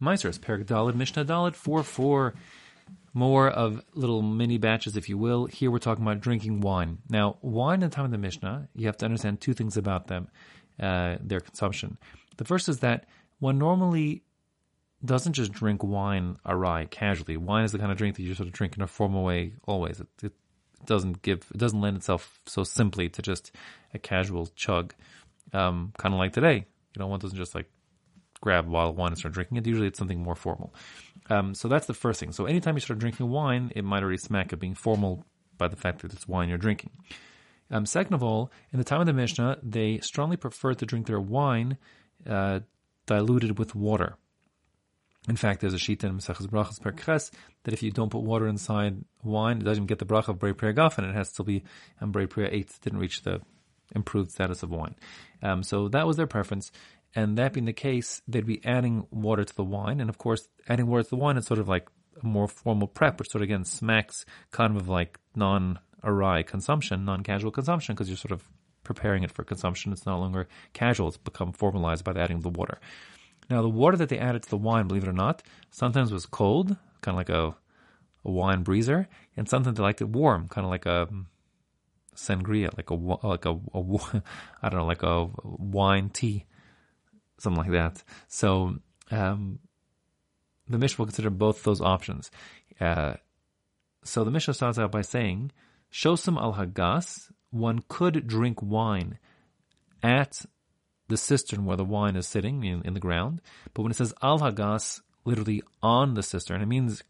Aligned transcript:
Ma'asros, 0.00 0.40
Perak 0.40 0.66
Dalid, 0.66 0.94
Mishnah 0.94 1.24
Dalid, 1.24 1.54
4 1.54 1.82
4. 1.82 2.34
More 3.14 3.48
of 3.48 3.82
little 3.94 4.20
mini 4.20 4.58
batches, 4.58 4.96
if 4.96 5.08
you 5.08 5.16
will. 5.16 5.46
Here 5.46 5.70
we're 5.70 5.78
talking 5.78 6.04
about 6.04 6.20
drinking 6.20 6.60
wine. 6.60 6.98
Now, 7.08 7.38
wine 7.40 7.82
in 7.82 7.88
the 7.88 7.94
time 7.94 8.04
of 8.04 8.10
the 8.10 8.18
Mishnah, 8.18 8.68
you 8.74 8.86
have 8.86 8.98
to 8.98 9.06
understand 9.06 9.40
two 9.40 9.54
things 9.54 9.78
about 9.78 10.06
them, 10.06 10.28
uh, 10.78 11.16
their 11.22 11.40
consumption. 11.40 11.96
The 12.36 12.44
first 12.44 12.68
is 12.68 12.80
that 12.80 13.06
one 13.38 13.56
normally 13.56 14.22
doesn't 15.02 15.32
just 15.32 15.52
drink 15.52 15.82
wine 15.82 16.36
arai 16.44 16.90
casually. 16.90 17.38
Wine 17.38 17.64
is 17.64 17.72
the 17.72 17.78
kind 17.78 17.90
of 17.90 17.96
drink 17.96 18.16
that 18.16 18.22
you 18.22 18.34
sort 18.34 18.48
of 18.48 18.52
drink 18.52 18.76
in 18.76 18.82
a 18.82 18.86
formal 18.86 19.24
way 19.24 19.54
always. 19.64 20.00
It, 20.00 20.08
it 20.22 20.32
doesn't 20.84 21.22
give, 21.22 21.46
it 21.54 21.58
doesn't 21.58 21.80
lend 21.80 21.96
itself 21.96 22.38
so 22.44 22.64
simply 22.64 23.08
to 23.08 23.22
just 23.22 23.50
a 23.94 23.98
casual 23.98 24.46
chug, 24.56 24.94
um, 25.54 25.94
kind 25.96 26.14
of 26.14 26.18
like 26.18 26.34
today. 26.34 26.66
You 26.94 27.00
know, 27.00 27.06
one 27.06 27.20
doesn't 27.20 27.38
just 27.38 27.54
like 27.54 27.70
grab 28.40 28.66
a 28.66 28.70
bottle 28.70 28.90
of 28.90 28.96
wine 28.96 29.08
and 29.08 29.18
start 29.18 29.34
drinking 29.34 29.58
it. 29.58 29.66
Usually 29.66 29.86
it's 29.86 29.98
something 29.98 30.22
more 30.22 30.34
formal. 30.34 30.74
Um, 31.28 31.54
so 31.54 31.68
that's 31.68 31.86
the 31.86 31.94
first 31.94 32.20
thing. 32.20 32.32
So 32.32 32.46
anytime 32.46 32.74
you 32.74 32.80
start 32.80 32.98
drinking 32.98 33.28
wine, 33.28 33.72
it 33.74 33.84
might 33.84 34.02
already 34.02 34.18
smack 34.18 34.52
of 34.52 34.60
being 34.60 34.74
formal 34.74 35.24
by 35.58 35.68
the 35.68 35.76
fact 35.76 36.02
that 36.02 36.12
it's 36.12 36.28
wine 36.28 36.48
you're 36.48 36.58
drinking. 36.58 36.90
Um, 37.70 37.86
second 37.86 38.14
of 38.14 38.22
all, 38.22 38.52
in 38.72 38.78
the 38.78 38.84
time 38.84 39.00
of 39.00 39.06
the 39.06 39.12
Mishnah, 39.12 39.58
they 39.62 39.98
strongly 39.98 40.36
preferred 40.36 40.78
to 40.78 40.86
drink 40.86 41.06
their 41.06 41.20
wine 41.20 41.78
uh, 42.28 42.60
diluted 43.06 43.58
with 43.58 43.74
water. 43.74 44.16
In 45.28 45.36
fact, 45.36 45.60
there's 45.60 45.74
a 45.74 45.78
sheet 45.78 46.04
in 46.04 46.16
Maseches 46.16 46.46
Brachas 46.46 46.80
Perches 46.80 47.32
that 47.64 47.74
if 47.74 47.82
you 47.82 47.90
don't 47.90 48.10
put 48.10 48.22
water 48.22 48.46
inside 48.46 49.04
wine, 49.24 49.60
it 49.60 49.64
doesn't 49.64 49.86
get 49.86 49.98
the 49.98 50.06
bracha 50.06 50.28
of 50.28 50.38
Borei 50.38 50.56
Pri 50.56 50.72
Hagafen, 50.72 51.08
it 51.08 51.16
has 51.16 51.32
to 51.32 51.42
be 51.42 51.64
and 52.00 52.12
Brei 52.12 52.28
Priya 52.28 52.48
8 52.52 52.78
didn't 52.82 53.00
reach 53.00 53.22
the 53.22 53.40
improved 53.94 54.30
status 54.30 54.62
of 54.62 54.70
wine. 54.70 54.94
Um, 55.42 55.62
so 55.62 55.88
that 55.88 56.06
was 56.06 56.16
their 56.16 56.26
preference. 56.26 56.70
And 57.16 57.38
that 57.38 57.54
being 57.54 57.64
the 57.64 57.72
case, 57.72 58.20
they'd 58.28 58.46
be 58.46 58.62
adding 58.62 59.06
water 59.10 59.42
to 59.42 59.56
the 59.56 59.64
wine. 59.64 60.00
And 60.00 60.10
of 60.10 60.18
course, 60.18 60.46
adding 60.68 60.86
water 60.86 61.02
to 61.02 61.08
the 61.08 61.16
wine 61.16 61.38
is 61.38 61.46
sort 61.46 61.58
of 61.58 61.66
like 61.66 61.88
a 62.22 62.26
more 62.26 62.46
formal 62.46 62.86
prep, 62.86 63.18
which 63.18 63.30
sort 63.30 63.40
of 63.40 63.46
again 63.46 63.64
smacks 63.64 64.26
kind 64.50 64.76
of 64.76 64.86
like 64.90 65.18
non 65.34 65.78
arai 66.04 66.46
consumption, 66.46 67.06
non 67.06 67.22
casual 67.22 67.50
consumption, 67.50 67.94
because 67.94 68.10
you're 68.10 68.18
sort 68.18 68.32
of 68.32 68.44
preparing 68.84 69.22
it 69.22 69.30
for 69.30 69.44
consumption. 69.44 69.92
It's 69.92 70.04
no 70.04 70.18
longer 70.18 70.46
casual, 70.74 71.08
it's 71.08 71.16
become 71.16 71.52
formalized 71.52 72.04
by 72.04 72.12
the 72.12 72.20
adding 72.20 72.36
of 72.36 72.42
the 72.42 72.50
water. 72.50 72.78
Now, 73.48 73.62
the 73.62 73.68
water 73.70 73.96
that 73.96 74.10
they 74.10 74.18
added 74.18 74.42
to 74.42 74.50
the 74.50 74.58
wine, 74.58 74.86
believe 74.86 75.04
it 75.04 75.08
or 75.08 75.14
not, 75.14 75.42
sometimes 75.70 76.12
was 76.12 76.26
cold, 76.26 76.76
kind 77.00 77.14
of 77.14 77.16
like 77.16 77.30
a, 77.30 77.56
a 78.26 78.30
wine 78.30 78.62
breezer, 78.62 79.06
and 79.38 79.48
sometimes 79.48 79.78
they 79.78 79.82
liked 79.82 80.02
it 80.02 80.10
warm, 80.10 80.48
kind 80.48 80.66
of 80.66 80.70
like 80.70 80.84
a 80.84 81.08
sangria, 82.14 82.76
like 82.76 82.90
a 82.90 82.94
like 83.26 83.46
a, 83.46 83.52
a 83.52 84.22
I 84.62 84.68
don't 84.68 84.80
know, 84.80 84.86
like 84.86 85.02
a 85.02 85.30
wine 85.42 86.10
tea 86.10 86.44
something 87.38 87.62
like 87.62 87.72
that. 87.72 88.02
So 88.28 88.76
um, 89.10 89.58
the 90.68 90.78
Mishnah 90.78 90.98
will 90.98 91.06
consider 91.06 91.30
both 91.30 91.62
those 91.62 91.80
options. 91.80 92.30
Uh, 92.80 93.14
so 94.04 94.24
the 94.24 94.30
Mishnah 94.30 94.54
starts 94.54 94.78
out 94.78 94.92
by 94.92 95.02
saying, 95.02 95.52
Shosam 95.92 96.40
al 96.40 96.54
Hagas, 96.54 97.30
one 97.50 97.82
could 97.88 98.26
drink 98.26 98.62
wine 98.62 99.18
at 100.02 100.44
the 101.08 101.16
cistern 101.16 101.64
where 101.64 101.76
the 101.76 101.84
wine 101.84 102.16
is 102.16 102.26
sitting 102.26 102.64
in, 102.64 102.82
in 102.82 102.94
the 102.94 103.00
ground. 103.00 103.40
But 103.74 103.82
when 103.82 103.90
it 103.90 103.96
says 103.96 104.14
al 104.22 104.40
Hagas, 104.40 105.00
literally 105.24 105.62
on 105.82 106.14
the 106.14 106.22
cistern, 106.22 106.62
it 106.62 106.66
means 106.66 107.02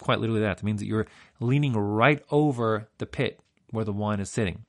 quite 0.00 0.20
literally 0.20 0.40
that. 0.42 0.58
It 0.58 0.64
means 0.64 0.80
that 0.80 0.86
you're 0.86 1.06
leaning 1.40 1.72
right 1.72 2.22
over 2.30 2.88
the 2.98 3.06
pit 3.06 3.40
where 3.70 3.84
the 3.84 3.92
wine 3.92 4.20
is 4.20 4.30
sitting 4.30 4.64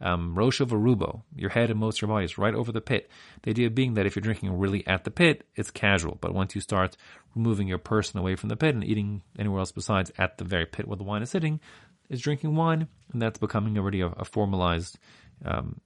um, 0.00 0.34
Rosh 0.34 0.60
of 0.60 0.70
Arubo, 0.70 1.22
your 1.34 1.50
head 1.50 1.70
and 1.70 1.78
most 1.78 1.98
of 1.98 2.02
your 2.02 2.08
body 2.08 2.24
is 2.24 2.38
right 2.38 2.54
over 2.54 2.72
the 2.72 2.80
pit. 2.80 3.10
The 3.42 3.50
idea 3.50 3.70
being 3.70 3.94
that 3.94 4.06
if 4.06 4.16
you're 4.16 4.22
drinking 4.22 4.58
really 4.58 4.86
at 4.86 5.04
the 5.04 5.10
pit, 5.10 5.46
it's 5.54 5.70
casual. 5.70 6.18
But 6.20 6.34
once 6.34 6.54
you 6.54 6.60
start 6.60 6.96
removing 7.34 7.68
your 7.68 7.78
person 7.78 8.18
away 8.18 8.36
from 8.36 8.48
the 8.48 8.56
pit 8.56 8.74
and 8.74 8.84
eating 8.84 9.22
anywhere 9.38 9.60
else 9.60 9.72
besides 9.72 10.10
at 10.18 10.38
the 10.38 10.44
very 10.44 10.66
pit 10.66 10.88
where 10.88 10.96
the 10.96 11.04
wine 11.04 11.22
is 11.22 11.30
sitting, 11.30 11.60
is 12.08 12.20
drinking 12.20 12.56
wine, 12.56 12.88
and 13.12 13.20
that's 13.20 13.38
becoming 13.38 13.76
already 13.78 14.00
a, 14.00 14.08
a 14.08 14.24
formalized, 14.24 14.98
um, 15.44 15.80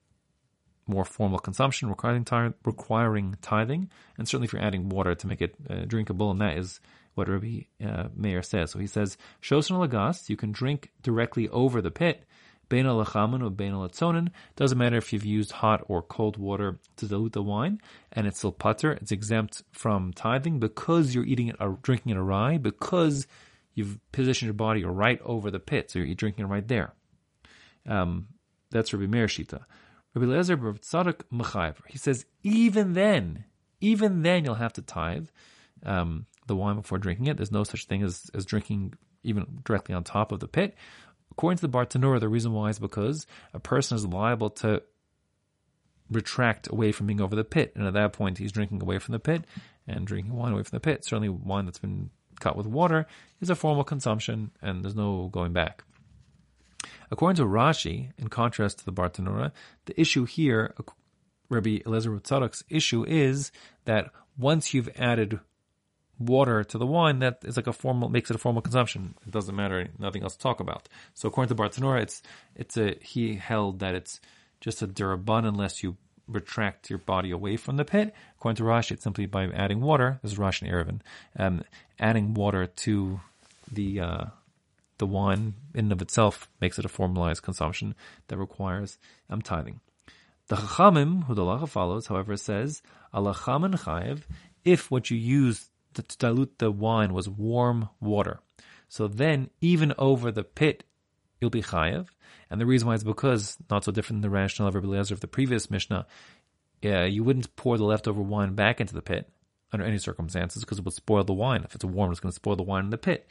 more 0.86 1.04
formal 1.04 1.38
consumption 1.38 1.88
requiring, 1.88 2.24
requiring 2.64 3.36
tithing. 3.42 3.90
And 4.16 4.28
certainly 4.28 4.46
if 4.46 4.52
you're 4.52 4.62
adding 4.62 4.88
water 4.88 5.14
to 5.14 5.26
make 5.26 5.42
it 5.42 5.54
uh, 5.68 5.84
drinkable, 5.86 6.30
and 6.30 6.40
that 6.40 6.56
is 6.56 6.80
what 7.14 7.28
Rabbi 7.28 7.60
uh, 7.84 8.08
Meir 8.14 8.42
says. 8.42 8.70
So 8.70 8.78
he 8.78 8.86
says, 8.86 9.16
Shosan 9.42 9.78
lagas, 9.78 10.28
you 10.28 10.36
can 10.36 10.52
drink 10.52 10.90
directly 11.02 11.48
over 11.48 11.80
the 11.80 11.90
pit, 11.90 12.24
Bein 12.74 12.86
alachaman 12.86 13.40
or 13.40 13.50
bein 13.50 13.72
alatzonin. 13.72 14.30
Doesn't 14.56 14.76
matter 14.76 14.96
if 14.96 15.12
you've 15.12 15.24
used 15.24 15.52
hot 15.52 15.84
or 15.86 16.02
cold 16.02 16.36
water 16.36 16.80
to 16.96 17.06
dilute 17.06 17.34
the 17.34 17.40
wine, 17.40 17.80
and 18.10 18.26
it's 18.26 18.38
still 18.38 18.52
patur. 18.52 18.96
It's 19.00 19.12
exempt 19.12 19.62
from 19.70 20.12
tithing 20.12 20.58
because 20.58 21.14
you're 21.14 21.24
eating 21.24 21.46
it 21.46 21.56
or 21.60 21.78
drinking 21.82 22.10
it 22.10 22.18
arai, 22.18 22.60
because 22.60 23.28
you've 23.74 24.00
positioned 24.10 24.48
your 24.48 24.54
body 24.54 24.84
right 24.84 25.20
over 25.22 25.52
the 25.52 25.60
pit, 25.60 25.88
so 25.88 26.00
you're 26.00 26.16
drinking 26.16 26.46
it 26.46 26.48
right 26.48 26.66
there. 26.66 26.94
Um, 27.86 28.26
that's 28.72 28.92
Rabbi 28.92 29.06
Meir 29.06 29.28
Shita. 29.28 29.60
Rabbi 30.14 30.26
Eliezer 30.26 30.56
Tzadok 30.56 31.20
Mechayev. 31.32 31.76
He 31.86 31.98
says 31.98 32.26
even 32.42 32.94
then, 32.94 33.44
even 33.80 34.22
then 34.22 34.44
you'll 34.44 34.54
have 34.54 34.72
to 34.72 34.82
tithe 34.82 35.28
um, 35.84 36.26
the 36.48 36.56
wine 36.56 36.74
before 36.74 36.98
drinking 36.98 37.28
it. 37.28 37.36
There's 37.36 37.52
no 37.52 37.62
such 37.62 37.86
thing 37.86 38.02
as, 38.02 38.32
as 38.34 38.44
drinking 38.44 38.94
even 39.22 39.60
directly 39.64 39.94
on 39.94 40.04
top 40.04 40.32
of 40.32 40.40
the 40.40 40.48
pit. 40.48 40.74
According 41.36 41.58
to 41.58 41.66
the 41.66 41.78
Bartanura, 41.78 42.20
the 42.20 42.28
reason 42.28 42.52
why 42.52 42.68
is 42.68 42.78
because 42.78 43.26
a 43.52 43.58
person 43.58 43.96
is 43.96 44.06
liable 44.06 44.50
to 44.50 44.82
retract 46.10 46.70
away 46.70 46.92
from 46.92 47.06
being 47.06 47.20
over 47.20 47.34
the 47.34 47.44
pit. 47.44 47.72
And 47.74 47.86
at 47.86 47.94
that 47.94 48.12
point, 48.12 48.38
he's 48.38 48.52
drinking 48.52 48.80
away 48.82 48.98
from 48.98 49.12
the 49.12 49.18
pit 49.18 49.44
and 49.86 50.06
drinking 50.06 50.32
wine 50.34 50.52
away 50.52 50.62
from 50.62 50.76
the 50.76 50.80
pit. 50.80 51.04
Certainly, 51.04 51.30
wine 51.30 51.64
that's 51.64 51.78
been 51.78 52.10
cut 52.40 52.56
with 52.56 52.66
water 52.66 53.06
is 53.40 53.50
a 53.50 53.54
formal 53.54 53.84
consumption 53.84 54.50
and 54.62 54.84
there's 54.84 54.94
no 54.94 55.28
going 55.32 55.52
back. 55.52 55.84
According 57.10 57.36
to 57.36 57.44
Rashi, 57.44 58.12
in 58.18 58.28
contrast 58.28 58.78
to 58.78 58.84
the 58.84 58.92
Bartanura, 58.92 59.52
the 59.86 60.00
issue 60.00 60.24
here, 60.24 60.74
Rabbi 61.48 61.78
Eliezer 61.86 62.10
Tzadok's 62.12 62.64
issue 62.68 63.04
is 63.04 63.52
that 63.84 64.10
once 64.38 64.74
you've 64.74 64.90
added 64.96 65.40
water 66.18 66.64
to 66.64 66.78
the 66.78 66.86
wine, 66.86 67.18
that 67.20 67.40
is 67.44 67.56
like 67.56 67.66
a 67.66 67.72
formal 67.72 68.08
makes 68.08 68.30
it 68.30 68.36
a 68.36 68.38
formal 68.38 68.62
consumption. 68.62 69.14
It 69.26 69.32
doesn't 69.32 69.54
matter, 69.54 69.88
nothing 69.98 70.22
else 70.22 70.36
to 70.36 70.42
talk 70.42 70.60
about. 70.60 70.88
So 71.14 71.28
according 71.28 71.54
to 71.54 71.62
Bartanura, 71.62 72.02
it's 72.02 72.22
it's 72.54 72.76
a 72.76 72.96
he 73.00 73.36
held 73.36 73.80
that 73.80 73.94
it's 73.94 74.20
just 74.60 74.82
a 74.82 74.86
d'rabbanan 74.86 75.48
unless 75.48 75.82
you 75.82 75.96
retract 76.26 76.88
your 76.88 76.98
body 76.98 77.30
away 77.30 77.56
from 77.56 77.76
the 77.76 77.84
pit. 77.84 78.14
According 78.38 78.56
to 78.56 78.62
Rashi, 78.62 78.92
it's 78.92 79.04
simply 79.04 79.26
by 79.26 79.46
adding 79.46 79.80
water. 79.80 80.18
This 80.22 80.32
is 80.32 80.38
Rashi 80.38 80.62
and 80.62 80.70
Eruvin, 80.72 81.00
um, 81.38 81.64
adding 81.98 82.34
water 82.34 82.66
to 82.66 83.20
the 83.70 84.00
uh, 84.00 84.24
the 84.98 85.06
wine 85.06 85.54
in 85.74 85.86
and 85.86 85.92
of 85.92 86.02
itself 86.02 86.48
makes 86.60 86.78
it 86.78 86.84
a 86.84 86.88
formalized 86.88 87.42
consumption 87.42 87.94
that 88.28 88.38
requires 88.38 88.98
um, 89.28 89.42
tithing. 89.42 89.80
The 90.48 90.56
Chachamim, 90.56 91.24
who 91.24 91.34
the 91.34 91.42
halacha 91.42 91.68
follows, 91.68 92.06
however, 92.06 92.36
says, 92.36 92.82
Alachaman 93.14 93.78
chayev, 93.80 94.22
if 94.64 94.90
what 94.90 95.10
you 95.10 95.16
use 95.16 95.68
to, 95.94 96.16
dilute 96.18 96.58
the 96.58 96.70
wine 96.70 97.12
was 97.12 97.28
warm 97.28 97.88
water. 98.00 98.40
So 98.88 99.08
then, 99.08 99.50
even 99.60 99.92
over 99.98 100.30
the 100.30 100.44
pit, 100.44 100.84
you'll 101.40 101.50
be 101.50 101.62
chayav. 101.62 102.08
And 102.50 102.60
the 102.60 102.66
reason 102.66 102.88
why 102.88 102.94
is 102.94 103.04
because, 103.04 103.56
not 103.70 103.84
so 103.84 103.92
different 103.92 104.22
than 104.22 104.30
the 104.30 104.34
rationale 104.34 104.68
of 104.68 104.74
Rabbi 104.74 104.96
of 104.96 105.20
the 105.20 105.26
previous 105.26 105.70
Mishnah, 105.70 106.06
uh, 106.84 107.04
you 107.04 107.24
wouldn't 107.24 107.56
pour 107.56 107.78
the 107.78 107.84
leftover 107.84 108.22
wine 108.22 108.54
back 108.54 108.80
into 108.80 108.94
the 108.94 109.02
pit 109.02 109.28
under 109.72 109.84
any 109.84 109.98
circumstances 109.98 110.62
because 110.62 110.78
it 110.78 110.84
would 110.84 110.94
spoil 110.94 111.24
the 111.24 111.32
wine. 111.32 111.64
If 111.64 111.74
it's 111.74 111.84
warm, 111.84 112.10
it's 112.10 112.20
going 112.20 112.30
to 112.30 112.36
spoil 112.36 112.56
the 112.56 112.62
wine 112.62 112.84
in 112.84 112.90
the 112.90 112.98
pit. 112.98 113.28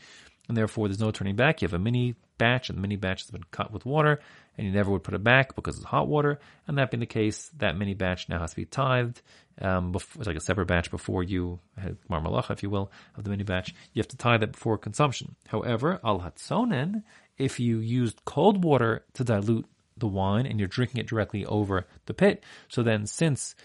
And 0.48 0.58
therefore, 0.58 0.88
there's 0.88 1.00
no 1.00 1.12
turning 1.12 1.36
back. 1.36 1.62
You 1.62 1.68
have 1.68 1.74
a 1.74 1.80
mini 1.80 2.16
batch, 2.38 2.70
and 2.70 2.78
the 2.78 2.81
mini 2.81 2.98
batch 2.98 3.22
has 3.22 3.31
been 3.31 3.46
cut 3.52 3.72
with 3.72 3.86
water, 3.86 4.20
and 4.58 4.68
you 4.68 4.74
never 4.74 4.92
would 4.92 5.04
put 5.04 5.14
it 5.14 5.24
back 5.24 5.56
because 5.56 5.78
it's 5.78 5.86
hot 5.86 6.08
water. 6.08 6.40
And 6.68 6.78
that 6.78 6.92
being 6.92 7.00
the 7.00 7.06
case, 7.06 7.50
that 7.58 7.78
mini 7.78 7.94
batch 7.94 8.28
now 8.28 8.40
has 8.40 8.52
to 8.52 8.58
be 8.58 8.66
tithed. 8.66 9.22
Um, 9.62 9.92
before, 9.92 10.22
it's 10.22 10.28
like 10.28 10.36
a 10.36 10.42
separate 10.42 10.66
batch 10.66 10.92
before 10.92 11.24
you 11.24 11.59
had 11.78 11.98
marmalacha, 12.09 12.52
if 12.52 12.64
you 12.64 12.70
will, 12.70 12.92
of 13.16 13.24
the 13.24 13.30
mini 13.30 13.44
batch. 13.44 13.73
You 13.94 14.02
have 14.02 14.08
to 14.09 14.17
tie 14.17 14.38
that 14.38 14.52
before 14.52 14.78
consumption. 14.78 15.35
However, 15.47 16.00
al 16.03 16.20
hatzonen, 16.20 17.03
if 17.38 17.59
you 17.59 17.79
used 17.79 18.26
cold 18.26 18.64
water 18.64 19.06
to 19.14 19.23
dilute 19.23 19.66
the 19.97 20.08
wine 20.08 20.46
and 20.46 20.59
you're 20.59 20.67
drinking 20.67 21.00
it 21.00 21.08
directly 21.08 21.46
over 21.46 21.88
the 22.06 22.14
pit, 22.14 22.44
so 22.67 22.84
then 22.84 23.06
since 23.06 23.56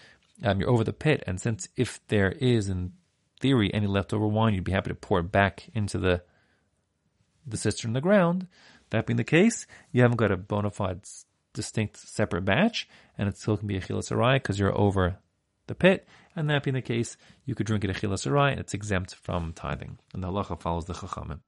um, 0.43 0.59
you're 0.59 0.69
over 0.69 0.83
the 0.83 0.93
pit, 0.93 1.23
and 1.27 1.41
since 1.41 1.67
if 1.75 1.99
there 2.07 2.31
is 2.31 2.69
in 2.69 2.93
theory 3.39 3.73
any 3.73 3.87
leftover 3.87 4.27
wine, 4.27 4.53
you'd 4.53 4.63
be 4.63 4.71
happy 4.71 4.89
to 4.89 4.95
pour 4.95 5.19
it 5.19 5.31
back 5.31 5.69
into 5.73 5.97
the 5.97 6.21
the 7.45 7.57
cistern 7.57 7.89
in 7.89 7.93
the 7.93 8.01
ground. 8.01 8.47
That 8.89 9.05
being 9.05 9.17
the 9.17 9.23
case, 9.23 9.67
you 9.91 10.01
haven't 10.01 10.17
got 10.17 10.31
a 10.31 10.37
bona 10.37 10.71
fide 10.71 11.01
distinct 11.53 11.97
separate 11.97 12.45
batch, 12.45 12.87
and 13.17 13.27
it 13.27 13.37
still 13.37 13.57
can 13.57 13.67
be 13.67 13.77
a 13.77 13.81
chilas 13.81 14.09
because 14.33 14.59
you're 14.59 14.77
over 14.77 15.17
the 15.67 15.75
pit. 15.75 16.07
And 16.35 16.49
that 16.49 16.63
being 16.63 16.75
the 16.75 16.81
case, 16.81 17.17
you 17.45 17.55
could 17.55 17.65
drink 17.65 17.83
it 17.83 17.89
a 17.89 17.93
chilas 17.93 18.25
and 18.51 18.59
it's 18.59 18.73
exempt 18.73 19.15
from 19.15 19.53
tithing. 19.53 19.99
And 20.13 20.23
the 20.23 20.27
halacha 20.27 20.59
follows 20.59 20.85
the 20.85 20.93
chachamim. 20.93 21.39